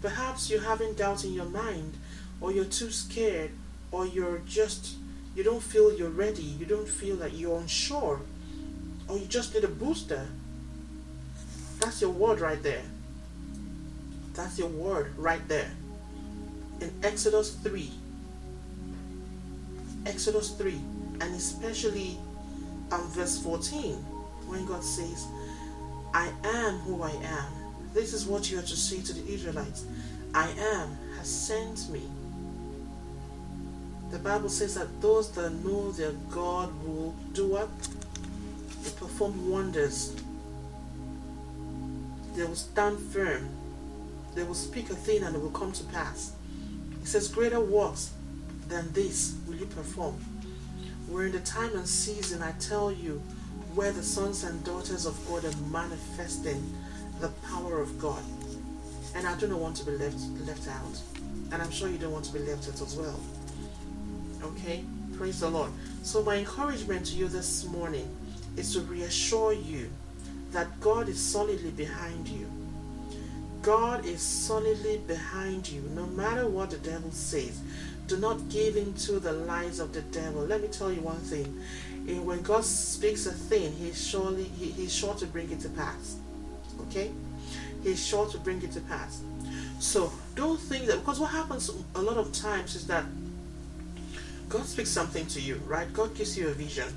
perhaps 0.00 0.50
you're 0.50 0.62
having 0.62 0.94
doubt 0.94 1.24
in 1.24 1.32
your 1.32 1.46
mind, 1.46 1.94
or 2.40 2.52
you're 2.52 2.64
too 2.64 2.90
scared, 2.90 3.50
or 3.92 4.06
you're 4.06 4.40
just 4.46 4.96
you 5.34 5.44
don't 5.44 5.62
feel 5.62 5.92
you're 5.92 6.10
ready, 6.10 6.42
you 6.42 6.66
don't 6.66 6.88
feel 6.88 7.16
that 7.16 7.34
you're 7.34 7.60
unsure, 7.60 8.20
or 9.12 9.18
you 9.18 9.26
just 9.26 9.54
need 9.54 9.62
a 9.62 9.68
booster. 9.68 10.26
That's 11.80 12.00
your 12.00 12.10
word 12.10 12.40
right 12.40 12.62
there. 12.62 12.82
That's 14.32 14.58
your 14.58 14.68
word 14.68 15.12
right 15.18 15.46
there. 15.48 15.70
In 16.80 16.90
Exodus 17.02 17.54
3. 17.56 17.90
Exodus 20.06 20.52
3, 20.52 20.72
and 21.20 21.34
especially 21.34 22.16
um, 22.90 23.06
verse 23.10 23.38
14, 23.38 23.96
when 24.46 24.64
God 24.64 24.82
says, 24.82 25.26
I 26.14 26.32
am 26.42 26.78
who 26.78 27.02
I 27.02 27.10
am. 27.10 27.52
This 27.92 28.14
is 28.14 28.24
what 28.24 28.50
you 28.50 28.58
are 28.58 28.62
to 28.62 28.76
say 28.76 29.02
to 29.02 29.12
the 29.12 29.32
Israelites 29.32 29.84
I 30.34 30.48
am 30.48 30.96
has 31.18 31.28
sent 31.28 31.90
me. 31.90 32.02
The 34.10 34.18
Bible 34.18 34.48
says 34.48 34.74
that 34.76 35.00
those 35.02 35.30
that 35.32 35.50
know 35.64 35.92
their 35.92 36.12
God 36.30 36.72
will 36.84 37.14
do 37.34 37.48
what? 37.48 37.68
Perform 39.12 39.50
wonders. 39.50 40.16
They 42.34 42.44
will 42.44 42.54
stand 42.54 42.98
firm. 42.98 43.46
They 44.34 44.42
will 44.42 44.54
speak 44.54 44.88
a 44.88 44.94
thing 44.94 45.22
and 45.22 45.36
it 45.36 45.42
will 45.42 45.50
come 45.50 45.70
to 45.72 45.84
pass. 45.84 46.32
It 47.02 47.06
says, 47.06 47.28
Greater 47.28 47.60
works 47.60 48.12
than 48.68 48.90
this 48.92 49.36
will 49.46 49.56
you 49.56 49.66
perform. 49.66 50.16
We're 51.08 51.26
in 51.26 51.32
the 51.32 51.40
time 51.40 51.76
and 51.76 51.86
season, 51.86 52.42
I 52.42 52.52
tell 52.52 52.90
you, 52.90 53.22
where 53.74 53.92
the 53.92 54.02
sons 54.02 54.44
and 54.44 54.64
daughters 54.64 55.04
of 55.04 55.20
God 55.28 55.44
are 55.44 55.56
manifesting 55.70 56.72
the 57.20 57.28
power 57.46 57.82
of 57.82 57.98
God. 57.98 58.22
And 59.14 59.26
I 59.26 59.36
do 59.38 59.46
not 59.46 59.58
want 59.58 59.76
to 59.76 59.84
be 59.84 59.92
left 59.92 60.20
left 60.46 60.68
out. 60.68 60.98
And 61.52 61.60
I'm 61.60 61.70
sure 61.70 61.90
you 61.90 61.98
don't 61.98 62.12
want 62.12 62.24
to 62.24 62.32
be 62.32 62.38
left 62.38 62.66
out 62.66 62.80
as 62.80 62.96
well. 62.96 63.20
Okay? 64.42 64.84
Praise 65.18 65.40
the 65.40 65.50
Lord. 65.50 65.70
So 66.02 66.22
my 66.22 66.36
encouragement 66.36 67.04
to 67.06 67.14
you 67.14 67.28
this 67.28 67.64
morning 67.66 68.08
is 68.56 68.72
to 68.74 68.80
reassure 68.82 69.52
you 69.52 69.90
that 70.52 70.80
God 70.80 71.08
is 71.08 71.18
solidly 71.18 71.70
behind 71.70 72.28
you. 72.28 72.46
God 73.62 74.04
is 74.04 74.20
solidly 74.20 74.98
behind 75.06 75.68
you, 75.68 75.82
no 75.94 76.06
matter 76.06 76.48
what 76.48 76.70
the 76.70 76.78
devil 76.78 77.10
says. 77.12 77.60
Do 78.08 78.16
not 78.16 78.48
give 78.48 78.76
in 78.76 78.92
to 78.94 79.20
the 79.20 79.32
lies 79.32 79.78
of 79.78 79.92
the 79.92 80.02
devil. 80.02 80.42
Let 80.42 80.62
me 80.62 80.68
tell 80.68 80.92
you 80.92 81.00
one 81.00 81.20
thing. 81.20 81.60
Eh, 82.08 82.18
when 82.18 82.42
God 82.42 82.64
speaks 82.64 83.26
a 83.26 83.32
thing, 83.32 83.72
He's 83.72 84.04
surely 84.04 84.44
he, 84.44 84.72
He's 84.72 84.92
sure 84.92 85.14
to 85.14 85.26
bring 85.26 85.50
it 85.50 85.60
to 85.60 85.68
pass. 85.70 86.16
Okay? 86.88 87.12
He's 87.82 88.04
sure 88.04 88.26
to 88.26 88.38
bring 88.38 88.60
it 88.62 88.72
to 88.72 88.80
pass. 88.80 89.22
So 89.78 90.12
don't 90.34 90.58
think 90.58 90.86
that 90.86 90.98
because 90.98 91.20
what 91.20 91.30
happens 91.30 91.70
a 91.94 92.02
lot 92.02 92.16
of 92.16 92.32
times 92.32 92.74
is 92.74 92.86
that 92.88 93.04
God 94.48 94.66
speaks 94.66 94.90
something 94.90 95.26
to 95.26 95.40
you, 95.40 95.56
right? 95.66 95.90
God 95.92 96.14
gives 96.14 96.36
you 96.36 96.48
a 96.48 96.52
vision, 96.52 96.88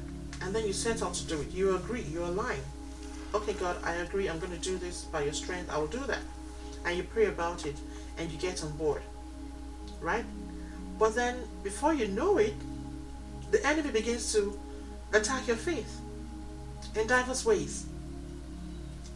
and 0.46 0.54
then 0.54 0.66
you 0.68 0.74
set 0.74 1.02
out 1.02 1.16
to 1.16 1.25
do 1.25 1.42
it. 1.42 1.52
You 1.52 1.75
agree, 1.75 2.04
you 2.04 2.24
align. 2.24 2.60
Okay, 3.34 3.54
God, 3.54 3.78
I 3.84 3.96
agree. 3.96 4.30
I'm 4.30 4.38
going 4.38 4.52
to 4.52 4.60
do 4.60 4.78
this 4.78 5.06
by 5.06 5.24
your 5.24 5.34
strength. 5.34 5.72
I 5.72 5.80
will 5.80 5.88
do 5.88 6.00
that. 6.06 6.20
And 6.86 6.96
you 6.96 7.04
pray 7.04 7.25
about 7.25 7.66
it, 7.66 7.75
and 8.20 8.32
you 8.32 8.38
get 8.38 8.64
on 8.64 8.72
board, 8.78 9.02
right? 10.00 10.24
But 11.00 11.16
then, 11.16 11.36
before 11.64 11.96
you 11.96 12.08
know 12.10 12.38
it, 12.38 12.54
the 13.50 13.66
enemy 13.66 13.90
begins 13.90 14.32
to 14.34 14.58
attack 15.14 15.48
your 15.48 15.58
faith 15.58 16.00
in 16.96 17.08
diverse 17.08 17.44
ways. 17.44 17.88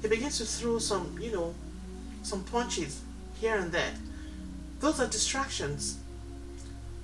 He 0.01 0.07
begins 0.07 0.39
to 0.39 0.45
throw 0.45 0.79
some, 0.79 1.15
you 1.21 1.31
know, 1.31 1.53
some 2.24 2.43
punches 2.43 3.01
here 3.39 3.57
and 3.57 3.71
there. 3.71 3.93
Those 4.79 5.00
are 5.00 5.07
distractions. 5.07 6.00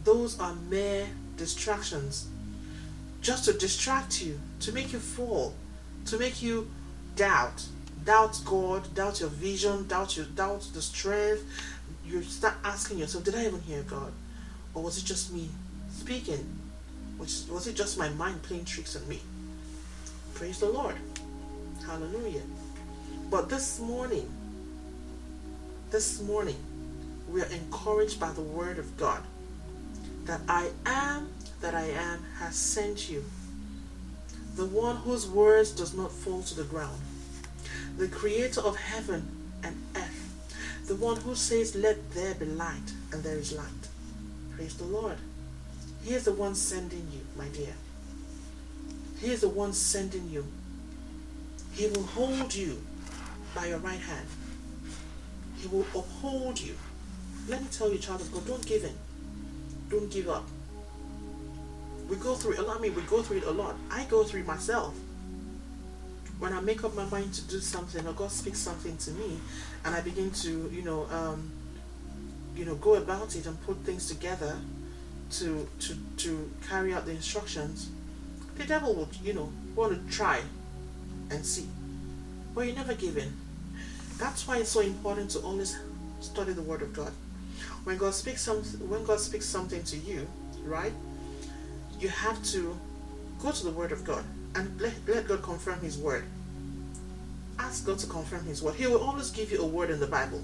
Those 0.04 0.40
are 0.40 0.56
mere 0.56 1.08
distractions. 1.38 2.28
Just 3.26 3.46
to 3.46 3.54
distract 3.54 4.22
you, 4.22 4.40
to 4.60 4.72
make 4.72 4.94
you 4.94 5.00
fall, 5.00 5.56
to 6.06 6.20
make 6.20 6.44
you 6.44 6.70
doubt. 7.16 7.66
Doubt 8.04 8.40
God, 8.46 8.94
doubt 8.94 9.20
your 9.20 9.30
vision, 9.30 9.88
doubt 9.88 10.16
your 10.16 10.28
doubt 10.28 10.62
the 10.76 10.82
strength. 10.84 11.44
You 12.06 12.22
start 12.22 12.54
asking 12.64 13.00
yourself, 13.00 13.24
did 13.24 13.34
I 13.34 13.48
even 13.48 13.62
hear 13.62 13.82
God? 13.82 14.12
Or 14.76 14.84
was 14.84 15.00
it 15.00 15.06
just 15.06 15.34
me 15.34 15.50
speaking? 15.90 16.48
Was, 17.18 17.48
was 17.50 17.66
it 17.66 17.76
just 17.76 17.98
my 17.98 18.10
mind 18.10 18.44
playing 18.44 18.66
tricks 18.66 18.96
on 18.96 19.10
me? 19.10 19.20
Praise 20.36 20.60
the 20.60 20.70
Lord. 20.70 20.94
Hallelujah. 21.84 22.44
But 23.32 23.50
this 23.50 23.80
morning, 23.80 24.30
this 25.90 26.22
morning, 26.22 26.58
we 27.32 27.42
are 27.42 27.48
encouraged 27.48 28.20
by 28.20 28.32
the 28.34 28.44
word 28.44 28.78
of 28.78 28.96
God 28.98 29.24
that 30.26 30.42
I 30.48 30.70
am 30.86 31.30
that 31.66 31.74
I 31.74 31.88
am 31.88 32.20
has 32.38 32.56
sent 32.56 33.10
you. 33.10 33.26
The 34.56 34.68
one 34.68 34.98
whose 34.98 35.28
words 35.28 35.72
does 35.72 35.96
not 35.96 36.12
fall 36.12 36.44
to 36.44 36.54
the 36.56 36.64
ground. 36.64 37.02
The 37.98 38.08
creator 38.08 38.62
of 38.62 38.76
heaven 38.78 39.28
and 39.64 39.76
earth. 39.96 40.84
The 40.86 40.96
one 40.96 41.18
who 41.18 41.34
says, 41.34 41.76
Let 41.76 42.12
there 42.12 42.36
be 42.36 42.46
light, 42.46 42.94
and 43.12 43.24
there 43.24 43.38
is 43.38 43.52
light. 43.52 43.88
Praise 44.56 44.78
the 44.78 44.84
Lord. 44.84 45.18
He 46.04 46.14
is 46.14 46.26
the 46.26 46.34
one 46.34 46.54
sending 46.54 47.08
you, 47.12 47.22
my 47.36 47.48
dear. 47.48 47.74
He 49.20 49.32
is 49.32 49.42
the 49.42 49.50
one 49.50 49.74
sending 49.74 50.30
you. 50.30 50.46
He 51.74 51.88
will 51.88 52.04
hold 52.04 52.54
you 52.54 52.80
by 53.56 53.66
your 53.70 53.80
right 53.80 54.00
hand. 54.00 54.28
He 55.58 55.68
will 55.68 55.88
uphold 55.96 56.62
you. 56.62 56.76
Let 57.48 57.64
me 57.64 57.68
tell 57.72 57.92
you, 57.92 57.98
child 57.98 58.22
of 58.22 58.32
God, 58.32 58.46
don't 58.46 58.66
give 58.68 58.84
in. 58.84 58.96
Don't 59.90 60.12
give 60.12 60.30
up. 60.30 60.46
We 62.10 62.18
go 62.18 62.36
through 62.36 62.54
it 62.54 62.60
a 62.60 62.62
lot. 62.62 62.78
I 62.78 62.82
mean, 62.82 62.96
we 62.96 63.02
go 63.04 63.22
through 63.22 63.38
it 63.38 63.44
a 63.46 63.52
lot. 63.52 63.76
I 63.92 64.04
go 64.06 64.24
through 64.24 64.42
it 64.42 64.48
myself. 64.48 64.94
When 66.38 66.54
I 66.54 66.60
make 66.62 66.84
up 66.84 66.94
my 66.96 67.06
mind 67.06 67.34
to 67.36 67.42
do 67.44 67.60
something, 67.60 68.06
or 68.06 68.14
God 68.14 68.30
speaks 68.30 68.60
something 68.60 68.98
to 68.98 69.12
me, 69.12 69.40
and 69.86 69.96
I 69.96 70.02
begin 70.02 70.32
to, 70.32 70.70
you 70.72 70.84
know, 70.84 71.08
um, 71.10 71.52
you 72.56 72.66
know, 72.66 72.76
go 72.76 72.96
about 72.96 73.36
it 73.36 73.46
and 73.46 73.62
put 73.66 73.78
things 73.80 74.08
together 74.08 74.58
to 75.32 75.68
to 75.80 75.96
to 76.18 76.52
carry 76.68 76.94
out 76.94 77.06
the 77.06 77.12
instructions, 77.12 77.90
the 78.56 78.66
devil 78.66 78.94
would, 78.96 79.16
you 79.24 79.34
know, 79.34 79.52
want 79.76 79.94
to 79.94 80.16
try 80.16 80.42
and 81.32 81.46
see. 81.46 81.68
But 82.54 82.68
you 82.68 82.74
never 82.74 82.94
give 82.94 83.18
in. 83.18 83.34
That's 84.18 84.48
why 84.48 84.58
it's 84.58 84.70
so 84.70 84.82
important 84.82 85.32
to 85.32 85.40
always 85.40 85.78
study 86.22 86.54
the 86.54 86.62
Word 86.62 86.82
of 86.82 86.94
God. 86.94 87.12
When 87.84 87.98
God 87.98 88.14
speaks 88.14 88.42
something, 88.42 88.90
when 88.90 89.04
God 89.04 89.20
speaks 89.20 89.46
something 89.46 89.84
to 89.84 89.98
you, 89.98 90.28
right? 90.64 90.94
You 92.00 92.10
have 92.10 92.44
to 92.46 92.78
go 93.42 93.52
to 93.52 93.64
the 93.64 93.72
Word 93.72 93.92
of 93.92 94.04
God 94.04 94.24
and 94.56 94.80
let, 94.80 94.94
let 95.08 95.28
God 95.28 95.44
confirm 95.44 95.80
His 95.80 95.98
Word. 95.98 96.26
Ask 97.60 97.86
God 97.86 98.00
to 98.00 98.08
confirm 98.08 98.46
His 98.46 98.62
Word. 98.62 98.76
He 98.76 98.88
will 98.88 99.02
always 99.02 99.30
give 99.30 99.52
you 99.52 99.62
a 99.62 99.66
word 99.66 99.90
in 99.90 100.00
the 100.00 100.08
Bible. 100.08 100.42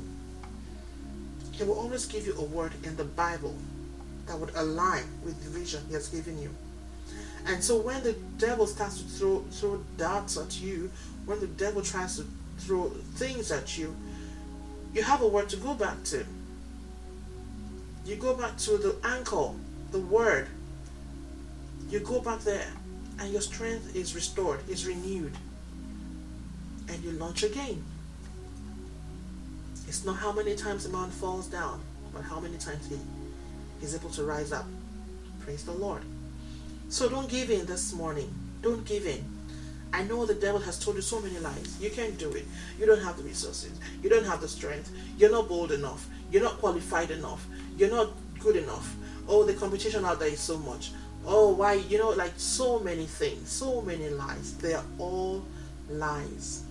He 1.51 1.63
will 1.63 1.77
always 1.77 2.05
give 2.05 2.25
you 2.25 2.34
a 2.38 2.43
word 2.43 2.74
in 2.84 2.96
the 2.96 3.03
Bible 3.03 3.55
that 4.27 4.38
would 4.39 4.55
align 4.55 5.03
with 5.24 5.43
the 5.43 5.50
vision 5.50 5.84
He 5.88 5.93
has 5.93 6.08
given 6.08 6.41
you. 6.41 6.50
And 7.46 7.63
so 7.63 7.77
when 7.77 8.03
the 8.03 8.13
devil 8.38 8.67
starts 8.67 9.01
to 9.01 9.03
throw 9.03 9.39
throw 9.51 9.84
darts 9.98 10.38
at 10.38 10.62
you, 10.62 10.91
when 11.25 11.39
the 11.39 11.48
devil 11.48 11.81
tries 11.81 12.17
to 12.17 12.25
throw 12.60 12.89
things 13.15 13.51
at 13.51 13.77
you, 13.77 13.96
you 14.93 15.03
have 15.03 15.22
a 15.22 15.27
word 15.27 15.50
to 15.50 15.58
go 15.58 15.74
back 15.74 16.03
to. 16.05 16.25
You 18.05 18.15
go 18.15 18.36
back 18.36 18.58
to 18.60 18.77
the 18.77 18.96
anchor, 19.03 19.50
the 19.91 20.00
word. 20.00 20.48
You 21.92 22.00
go 22.00 22.22
back 22.22 22.40
there, 22.40 22.72
and 23.20 23.34
your 23.34 23.42
strength 23.42 23.94
is 23.98 24.16
restored, 24.16 24.62
is 24.70 24.88
renewed, 24.88 25.34
and 26.88 27.04
you 27.04 27.12
launch 27.12 27.44
again. 27.44 27.84
It's 29.90 30.06
not 30.06 30.16
how 30.16 30.32
many 30.32 30.56
times 30.56 30.86
a 30.86 30.90
man 30.90 31.10
falls 31.10 31.48
down, 31.48 31.82
but 32.14 32.24
how 32.24 32.40
many 32.40 32.58
times 32.58 32.88
he 32.88 32.98
is 33.86 33.94
able 33.94 34.10
to 34.12 34.24
rise 34.24 34.54
up. 34.54 34.66
Praise 35.42 35.66
the 35.66 35.74
Lord. 35.74 36.04
So 36.88 37.10
don't 37.10 37.30
give 37.30 37.50
in 37.50 37.66
this 37.66 37.92
morning. 37.92 38.34
Don't 38.62 38.86
give 38.86 39.06
in. 39.06 39.26
I 39.92 40.04
know 40.04 40.26
the 40.26 40.34
devil 40.34 40.62
has 40.62 40.80
told 40.80 40.96
you 40.96 41.02
so 41.02 41.20
many 41.20 41.40
lies. 41.40 41.78
You 41.82 41.90
can't 41.90 42.18
do 42.18 42.32
it. 42.32 42.46
You 42.80 42.86
don't 42.86 43.04
have 43.04 43.18
the 43.18 43.24
resources. 43.24 43.78
You 44.02 44.10
don't 44.10 44.26
have 44.26 44.40
the 44.40 44.48
strength. 44.48 44.94
You're 45.18 45.32
not 45.32 45.50
bold 45.50 45.74
enough. 45.74 46.08
You're 46.32 46.44
not 46.44 46.60
qualified 46.60 47.12
enough. 47.12 47.46
You're 47.76 47.92
not 47.92 48.12
good 48.40 48.56
enough. 48.56 48.96
Oh, 49.28 49.44
the 49.44 49.56
competition 49.56 50.06
out 50.06 50.20
there 50.20 50.30
is 50.30 50.40
so 50.40 50.58
much. 50.58 50.92
Oh, 51.25 51.54
why? 51.54 51.74
You 51.74 51.98
know, 51.98 52.10
like 52.10 52.34
so 52.38 52.80
many 52.80 53.06
things, 53.06 53.50
so 53.50 53.82
many 53.82 54.10
lies. 54.10 54.56
They 54.58 54.74
are 54.74 54.86
all 54.98 55.46
lies. 55.90 56.63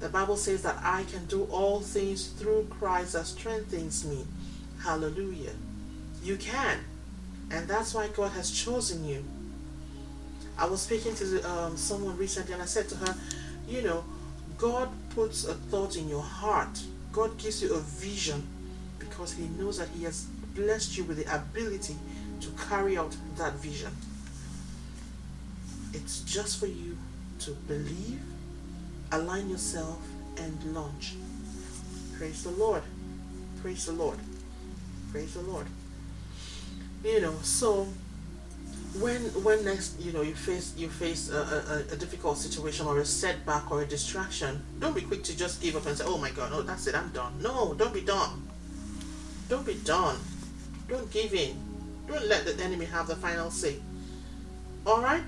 The 0.00 0.08
Bible 0.08 0.36
says 0.36 0.62
that 0.62 0.76
I 0.82 1.04
can 1.04 1.24
do 1.26 1.44
all 1.44 1.80
things 1.80 2.28
through 2.28 2.66
Christ 2.70 3.14
that 3.14 3.26
strengthens 3.26 4.04
me. 4.04 4.26
Hallelujah. 4.82 5.52
You 6.22 6.36
can. 6.36 6.80
And 7.50 7.66
that's 7.68 7.94
why 7.94 8.08
God 8.08 8.32
has 8.32 8.50
chosen 8.50 9.04
you. 9.06 9.24
I 10.58 10.66
was 10.66 10.82
speaking 10.82 11.14
to 11.16 11.50
um, 11.50 11.76
someone 11.76 12.16
recently 12.16 12.52
and 12.52 12.62
I 12.62 12.66
said 12.66 12.88
to 12.90 12.96
her, 12.96 13.16
you 13.68 13.82
know, 13.82 14.04
God 14.58 14.88
puts 15.10 15.44
a 15.44 15.54
thought 15.54 15.96
in 15.96 16.08
your 16.08 16.22
heart. 16.22 16.80
God 17.12 17.36
gives 17.38 17.62
you 17.62 17.74
a 17.74 17.80
vision 17.80 18.46
because 18.98 19.32
He 19.32 19.44
knows 19.58 19.78
that 19.78 19.88
He 19.88 20.04
has 20.04 20.26
blessed 20.54 20.96
you 20.96 21.04
with 21.04 21.24
the 21.24 21.34
ability 21.34 21.96
to 22.40 22.50
carry 22.68 22.96
out 22.96 23.16
that 23.36 23.54
vision. 23.54 23.92
It's 25.92 26.20
just 26.20 26.58
for 26.58 26.66
you 26.66 26.96
to 27.40 27.52
believe, 27.52 28.20
align 29.12 29.48
yourself, 29.48 30.00
and 30.36 30.74
launch. 30.74 31.14
Praise 32.16 32.42
the 32.42 32.50
Lord. 32.50 32.82
Praise 33.62 33.86
the 33.86 33.92
Lord. 33.92 34.18
Praise 35.12 35.34
the 35.34 35.42
Lord. 35.42 35.66
You 37.04 37.20
know, 37.20 37.34
so 37.42 37.86
when 39.00 39.20
when 39.42 39.64
next 39.64 40.00
you 40.00 40.12
know 40.12 40.22
you 40.22 40.34
face 40.34 40.72
you 40.76 40.88
face 40.88 41.28
a, 41.30 41.36
a, 41.36 41.94
a, 41.94 41.96
difficult 41.96 42.38
situation 42.38 42.86
or 42.86 43.00
a 43.00 43.04
setback 43.04 43.68
or 43.72 43.82
a 43.82 43.86
distraction 43.86 44.62
don't 44.78 44.94
be 44.94 45.00
quick 45.00 45.24
to 45.24 45.36
just 45.36 45.60
give 45.60 45.74
up 45.74 45.84
and 45.86 45.98
say 45.98 46.04
oh 46.06 46.16
my 46.16 46.30
god 46.30 46.52
no 46.52 46.62
that's 46.62 46.86
it 46.86 46.94
i'm 46.94 47.08
done 47.08 47.32
no 47.42 47.74
don't 47.74 47.92
be 47.92 48.00
done 48.00 48.46
don't 49.48 49.66
be 49.66 49.74
done 49.84 50.16
don't 50.88 51.10
give 51.10 51.34
in 51.34 51.56
don't 52.06 52.26
let 52.26 52.44
the 52.44 52.62
enemy 52.62 52.84
have 52.84 53.06
the 53.06 53.16
final 53.16 53.50
say 53.50 53.76
all 54.86 55.02
right 55.02 55.22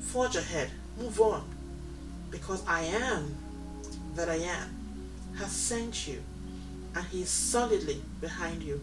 forge 0.00 0.36
ahead 0.36 0.70
move 0.98 1.20
on 1.20 1.44
because 2.30 2.64
i 2.66 2.82
am 2.82 3.34
that 4.14 4.28
i 4.28 4.36
am 4.36 4.68
has 5.38 5.50
sent 5.50 6.08
you 6.08 6.20
and 6.96 7.04
he 7.06 7.22
is 7.22 7.28
solidly 7.28 8.00
behind 8.20 8.62
you 8.62 8.80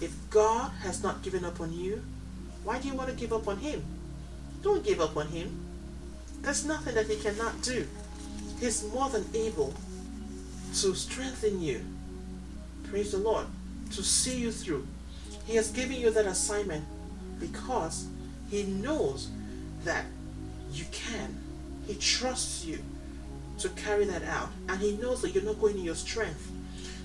if 0.00 0.14
god 0.30 0.70
has 0.82 1.02
not 1.02 1.22
given 1.22 1.44
up 1.44 1.60
on 1.60 1.72
you 1.72 2.02
why 2.66 2.80
do 2.80 2.88
you 2.88 2.94
want 2.94 3.08
to 3.08 3.14
give 3.14 3.32
up 3.32 3.46
on 3.46 3.58
him? 3.58 3.84
Don't 4.60 4.84
give 4.84 5.00
up 5.00 5.16
on 5.16 5.28
him. 5.28 5.56
There's 6.42 6.66
nothing 6.66 6.96
that 6.96 7.06
he 7.06 7.14
cannot 7.14 7.62
do. 7.62 7.86
He's 8.58 8.82
more 8.92 9.08
than 9.08 9.24
able 9.34 9.72
to 10.74 10.94
strengthen 10.96 11.62
you. 11.62 11.84
Praise 12.82 13.12
the 13.12 13.18
Lord. 13.18 13.46
To 13.92 14.02
see 14.02 14.40
you 14.40 14.50
through. 14.50 14.84
He 15.46 15.56
has 15.56 15.70
given 15.70 15.96
you 15.96 16.10
that 16.10 16.26
assignment 16.26 16.84
because 17.38 18.06
he 18.50 18.64
knows 18.64 19.30
that 19.84 20.04
you 20.72 20.84
can. 20.92 21.38
He 21.86 21.94
trusts 21.94 22.64
you 22.64 22.80
to 23.58 23.68
carry 23.70 24.04
that 24.06 24.24
out. 24.24 24.50
And 24.68 24.80
he 24.80 24.96
knows 24.96 25.22
that 25.22 25.34
you're 25.34 25.44
not 25.44 25.60
going 25.60 25.78
in 25.78 25.84
your 25.84 25.94
strength. 25.94 26.50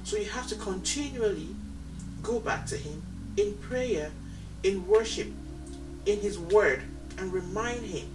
So 0.03 0.17
you 0.17 0.25
have 0.25 0.47
to 0.47 0.55
continually 0.55 1.55
go 2.23 2.39
back 2.39 2.65
to 2.67 2.77
him 2.77 3.01
in 3.37 3.53
prayer, 3.55 4.11
in 4.63 4.87
worship, 4.87 5.27
in 6.05 6.19
His 6.19 6.37
Word 6.39 6.83
and 7.17 7.31
remind 7.31 7.85
Him. 7.85 8.07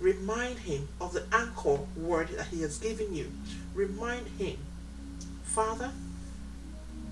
Remind 0.00 0.58
Him 0.60 0.88
of 1.00 1.12
the 1.12 1.24
anchor 1.32 1.80
word 1.96 2.28
that 2.28 2.46
He 2.46 2.62
has 2.62 2.78
given 2.78 3.14
you. 3.14 3.30
Remind 3.74 4.26
Him, 4.38 4.56
Father, 5.42 5.90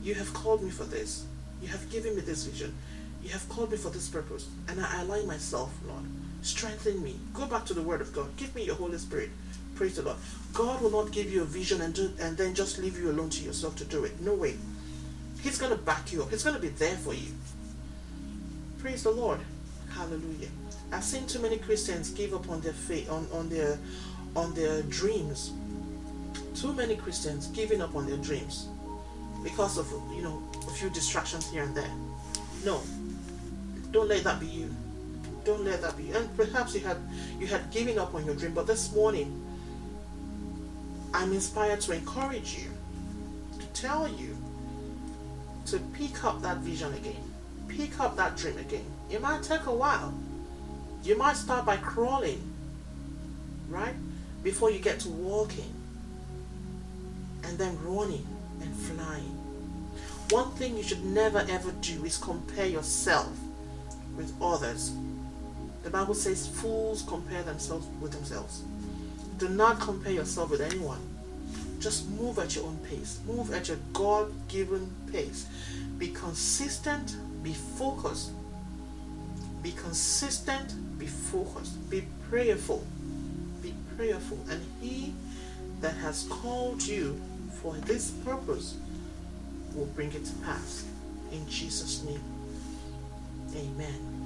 you 0.03 0.15
have 0.15 0.33
called 0.33 0.63
me 0.63 0.71
for 0.71 0.85
this. 0.85 1.27
You 1.63 1.69
have 1.69 1.91
given 1.91 2.15
me 2.15 2.23
this 2.23 2.45
vision. 2.45 2.75
You 3.23 3.31
have 3.31 3.49
called 3.49 3.71
me 3.71 3.77
for 3.77 3.91
this 3.91 4.09
purpose. 4.09 4.49
And 4.69 4.81
I 4.81 5.03
align 5.03 5.27
myself, 5.27 5.73
Lord. 5.87 6.05
Strengthen 6.43 7.03
me. 7.03 7.17
Go 7.35 7.47
back 7.47 7.65
to 7.67 7.75
the 7.75 7.83
Word 7.83 8.01
of 8.01 8.13
God. 8.13 8.37
Give 8.37 8.55
me 8.55 8.65
your 8.65 8.77
Holy 8.77 8.99
Spirit. 8.99 9.31
Praise 9.75 9.97
the 9.97 10.03
Lord. 10.03 10.17
God 10.53 10.81
will 10.81 10.91
not 10.91 11.13
give 11.13 11.31
you 11.31 11.43
a 11.43 11.45
vision 11.45 11.81
and, 11.81 11.93
do, 11.93 12.13
and 12.21 12.37
then 12.37 12.55
just 12.55 12.79
leave 12.79 12.99
you 12.99 13.11
alone 13.11 13.31
to 13.31 13.45
yourself 13.45 13.77
to 13.77 13.85
do 13.85 14.05
it. 14.05 14.21
No 14.21 14.35
way. 14.35 14.55
He's 15.43 15.59
going 15.59 15.73
to 15.73 15.79
back 15.79 16.13
you 16.13 16.23
up. 16.23 16.31
He's 16.31 16.45
going 16.45 16.57
to 16.57 16.63
be 16.63 16.69
there 16.69 16.97
for 16.97 17.15
you. 17.15 17.33
Praise 18.79 19.03
the 19.03 19.11
Lord. 19.11 19.41
Hallelujah. 19.91 20.49
I've 20.93 21.05
seen 21.05 21.27
too 21.27 21.41
many 21.41 21.59
Christians 21.59 22.11
give 22.11 22.33
up 22.33 22.49
on 22.49 22.61
their 22.61 22.73
faith, 22.73 23.11
on, 23.11 23.27
on 23.33 23.49
their 23.49 23.79
on 24.37 24.55
their 24.55 24.83
dreams. 24.83 25.53
Too 26.55 26.73
many 26.73 26.97
Christians 26.97 27.49
giving 27.49 27.81
up 27.81 27.97
on 27.97 28.07
their 28.07 28.19
dreams 28.19 28.69
because 29.47 29.79
of 29.79 29.87
you 30.15 30.23
know 30.23 30.43
a 30.67 30.71
few 30.71 30.91
distractions 30.91 31.51
here 31.51 31.63
and 31.63 31.75
there. 31.75 31.95
No, 32.65 32.81
don't 33.93 34.09
let 34.09 34.25
that 34.25 34.41
be 34.41 34.47
you. 34.47 34.75
Don't 35.45 35.65
let 35.65 35.81
that 35.83 35.97
be. 35.97 36.05
You. 36.05 36.17
And 36.17 36.37
perhaps 36.37 36.75
you 36.75 36.81
had 36.81 36.99
you 37.39 37.47
had 37.47 37.71
given 37.71 37.99
up 37.99 38.15
on 38.15 38.27
your 38.27 38.35
dream, 38.35 38.55
but 38.55 38.67
this 38.67 38.93
morning 38.95 39.31
I'm 41.15 41.33
inspired 41.33 41.81
to 41.83 41.93
encourage 41.93 42.59
you, 42.59 42.71
to 43.61 43.67
tell 43.81 44.09
you 44.09 44.37
to 45.67 45.79
pick 45.95 46.25
up 46.25 46.43
that 46.43 46.59
vision 46.59 46.93
again, 46.95 47.25
pick 47.69 48.01
up 48.01 48.17
that 48.17 48.37
dream 48.37 48.59
again 48.59 48.87
it 49.11 49.23
might 49.23 49.43
take 49.43 49.67
a 49.67 49.75
while. 49.75 50.13
You 51.05 51.17
might 51.17 51.37
start 51.37 51.65
by 51.65 51.77
crawling, 51.77 52.43
right? 53.69 53.95
Before 54.43 54.71
you 54.71 54.81
get 54.81 55.01
to 55.01 55.09
walking, 55.09 55.73
and 57.45 57.57
then 57.59 57.79
running 57.85 58.27
and 58.61 58.75
flying. 58.75 59.36
One 60.31 60.51
thing 60.53 60.77
you 60.77 60.83
should 60.83 61.05
never 61.05 61.39
ever 61.49 61.71
do 61.81 62.05
is 62.05 62.17
compare 62.17 62.67
yourself 62.67 63.31
with 64.17 64.33
others. 64.43 64.93
The 65.85 65.91
Bible 65.91 66.15
says 66.15 66.49
fools 66.49 67.03
compare 67.07 67.45
themselves 67.45 67.87
with 68.01 68.11
themselves. 68.11 68.65
Do 69.39 69.49
not 69.49 69.79
compare 69.79 70.13
yourself 70.13 70.51
with 70.51 70.61
anyone. 70.61 70.99
Just 71.79 72.09
move 72.11 72.41
at 72.41 72.57
your 72.57 72.65
own 72.65 72.79
pace. 72.79 73.21
Move 73.27 73.53
at 73.55 73.69
your 73.69 73.77
God 73.93 74.33
given 74.49 74.91
pace. 75.13 75.47
Be 75.99 76.09
consistent, 76.09 77.17
be 77.45 77.53
focused, 77.53 78.33
be 79.63 79.71
consistent, 79.73 80.75
be 80.99 81.07
focused, 81.07 81.89
be 81.89 82.03
prayerful. 82.29 82.85
Be 83.63 83.75
prayerful. 83.97 84.39
And 84.51 84.61
He 84.81 85.15
that 85.81 85.95
has 85.95 86.27
called 86.29 86.83
you 86.83 87.21
for 87.63 87.75
this 87.75 88.11
purpose 88.11 88.77
will 89.77 89.87
bring 89.87 90.13
it 90.13 90.25
to 90.25 90.33
pass. 90.45 90.85
In 91.31 91.49
Jesus' 91.49 92.03
name. 92.03 92.23
Amen. 93.55 94.17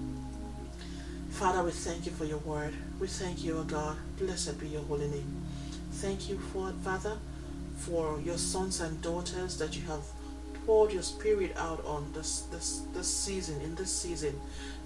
Father, 1.30 1.62
we 1.62 1.70
thank 1.70 2.06
you 2.06 2.12
for 2.12 2.24
your 2.24 2.38
word. 2.38 2.74
We 3.00 3.06
thank 3.06 3.42
you, 3.42 3.58
O 3.58 3.64
God. 3.64 3.96
Blessed 4.18 4.58
be 4.60 4.68
your 4.68 4.82
holy 4.82 5.08
name. 5.08 5.42
Thank 5.92 6.28
you 6.28 6.38
for 6.38 6.72
Father, 6.84 7.16
for 7.76 8.20
your 8.20 8.38
sons 8.38 8.80
and 8.80 9.00
daughters 9.02 9.58
that 9.58 9.76
you 9.76 9.82
have 9.86 10.02
poured 10.66 10.92
your 10.92 11.02
spirit 11.02 11.56
out 11.56 11.84
on 11.84 12.12
this 12.12 12.42
this 12.52 12.82
this 12.92 13.08
season, 13.08 13.60
in 13.62 13.74
this 13.74 13.94
season, 13.94 14.38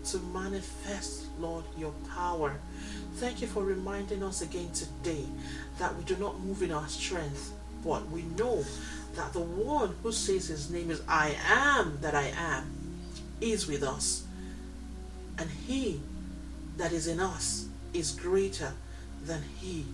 to 0.04 0.18
manifest, 0.32 1.24
Lord, 1.38 1.64
your 1.76 1.92
power. 2.14 2.56
Thank 3.16 3.40
you 3.40 3.48
for 3.48 3.62
reminding 3.64 4.22
us 4.22 4.42
again 4.42 4.70
today 4.72 5.24
that 5.78 5.94
we 5.96 6.04
do 6.04 6.16
not 6.16 6.40
move 6.40 6.62
in 6.62 6.72
our 6.72 6.88
strength, 6.88 7.52
but 7.84 8.08
we 8.10 8.22
know 8.38 8.64
that 9.14 9.32
the 9.32 9.40
one 9.40 9.94
who 10.02 10.12
says 10.12 10.48
his 10.48 10.70
name 10.70 10.90
is 10.90 11.02
I 11.08 11.36
am 11.48 11.98
that 12.00 12.14
I 12.14 12.32
am 12.36 12.70
is 13.40 13.66
with 13.66 13.82
us. 13.82 14.24
And 15.38 15.50
he 15.50 16.00
that 16.76 16.92
is 16.92 17.06
in 17.06 17.20
us 17.20 17.66
is 17.92 18.12
greater 18.12 18.72
than 19.24 19.42
he 19.60 19.84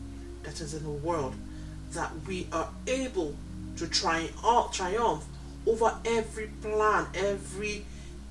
that 0.42 0.60
is 0.60 0.74
in 0.74 0.82
the 0.82 0.90
world. 0.90 1.34
That 1.92 2.12
we 2.26 2.46
are 2.52 2.70
able 2.86 3.34
to 3.76 3.88
triumph, 3.88 4.72
triumph 4.72 5.24
over 5.66 5.96
every 6.04 6.48
plan, 6.62 7.06
every 7.14 7.84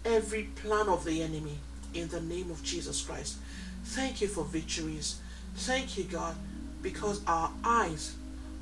every 0.06 0.44
plan 0.44 0.88
of 0.88 1.04
the 1.06 1.22
enemy 1.22 1.58
in 1.94 2.08
the 2.10 2.22
name 2.22 2.50
of 2.52 2.64
Jesus 2.64 3.02
Christ. 3.02 3.38
Thank 3.84 4.22
you 4.22 4.28
for 4.28 4.44
victories. 4.44 5.20
Thank 5.56 5.98
you, 5.98 6.06
God, 6.06 6.36
because 6.82 7.22
our 7.26 7.52
eyes 7.64 8.16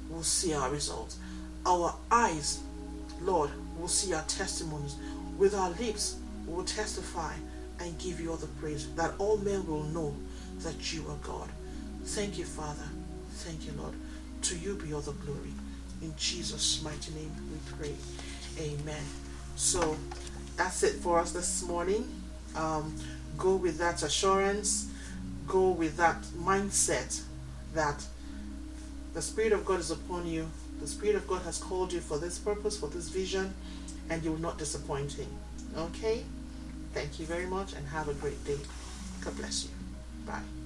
will 0.09 0.23
see 0.23 0.53
our 0.53 0.69
results. 0.69 1.17
Our 1.67 1.93
eyes, 2.09 2.61
Lord, 3.21 3.49
will 3.77 3.89
see 3.89 4.13
our 4.13 4.23
testimonies. 4.23 4.95
With 5.37 5.53
our 5.53 5.69
lips, 5.71 6.15
we 6.47 6.53
will 6.53 6.63
testify 6.63 7.33
and 7.81 7.97
give 7.99 8.21
you 8.21 8.31
all 8.31 8.37
the 8.37 8.47
praise, 8.47 8.87
that 8.95 9.11
all 9.19 9.35
men 9.37 9.67
will 9.67 9.83
know 9.83 10.15
that 10.59 10.93
you 10.93 11.05
are 11.09 11.17
God. 11.21 11.49
Thank 12.05 12.37
you, 12.37 12.45
Father. 12.45 12.87
Thank 13.31 13.67
you, 13.67 13.73
Lord. 13.77 13.93
To 14.43 14.57
you 14.57 14.75
be 14.75 14.93
all 14.93 15.01
the 15.01 15.11
glory. 15.11 15.51
In 16.01 16.13
Jesus' 16.15 16.81
mighty 16.83 17.13
name 17.13 17.31
we 17.51 17.77
pray. 17.77 17.95
Amen. 18.59 19.03
So 19.57 19.97
that's 20.55 20.83
it 20.83 20.95
for 20.95 21.19
us 21.19 21.33
this 21.33 21.63
morning. 21.63 22.07
Um, 22.55 22.95
go 23.37 23.55
with 23.55 23.77
that 23.79 24.03
assurance, 24.03 24.89
go 25.47 25.71
with 25.71 25.97
that 25.97 26.21
mindset 26.39 27.21
that 27.73 28.03
the 29.13 29.21
Spirit 29.21 29.51
of 29.51 29.65
God 29.65 29.81
is 29.81 29.91
upon 29.91 30.27
you. 30.27 30.49
The 30.79 30.87
Spirit 30.87 31.15
of 31.15 31.27
God 31.27 31.41
has 31.43 31.57
called 31.57 31.91
you 31.91 31.99
for 31.99 32.17
this 32.17 32.37
purpose, 32.37 32.77
for 32.77 32.87
this 32.87 33.09
vision, 33.09 33.53
and 34.09 34.23
you 34.23 34.31
will 34.31 34.39
not 34.39 34.57
disappoint 34.57 35.13
Him. 35.13 35.29
Okay? 35.77 36.23
Thank 36.93 37.19
you 37.19 37.25
very 37.25 37.45
much 37.45 37.73
and 37.73 37.85
have 37.87 38.07
a 38.07 38.13
great 38.13 38.43
day. 38.45 38.57
God 39.21 39.35
bless 39.37 39.65
you. 39.65 39.69
Bye. 40.25 40.56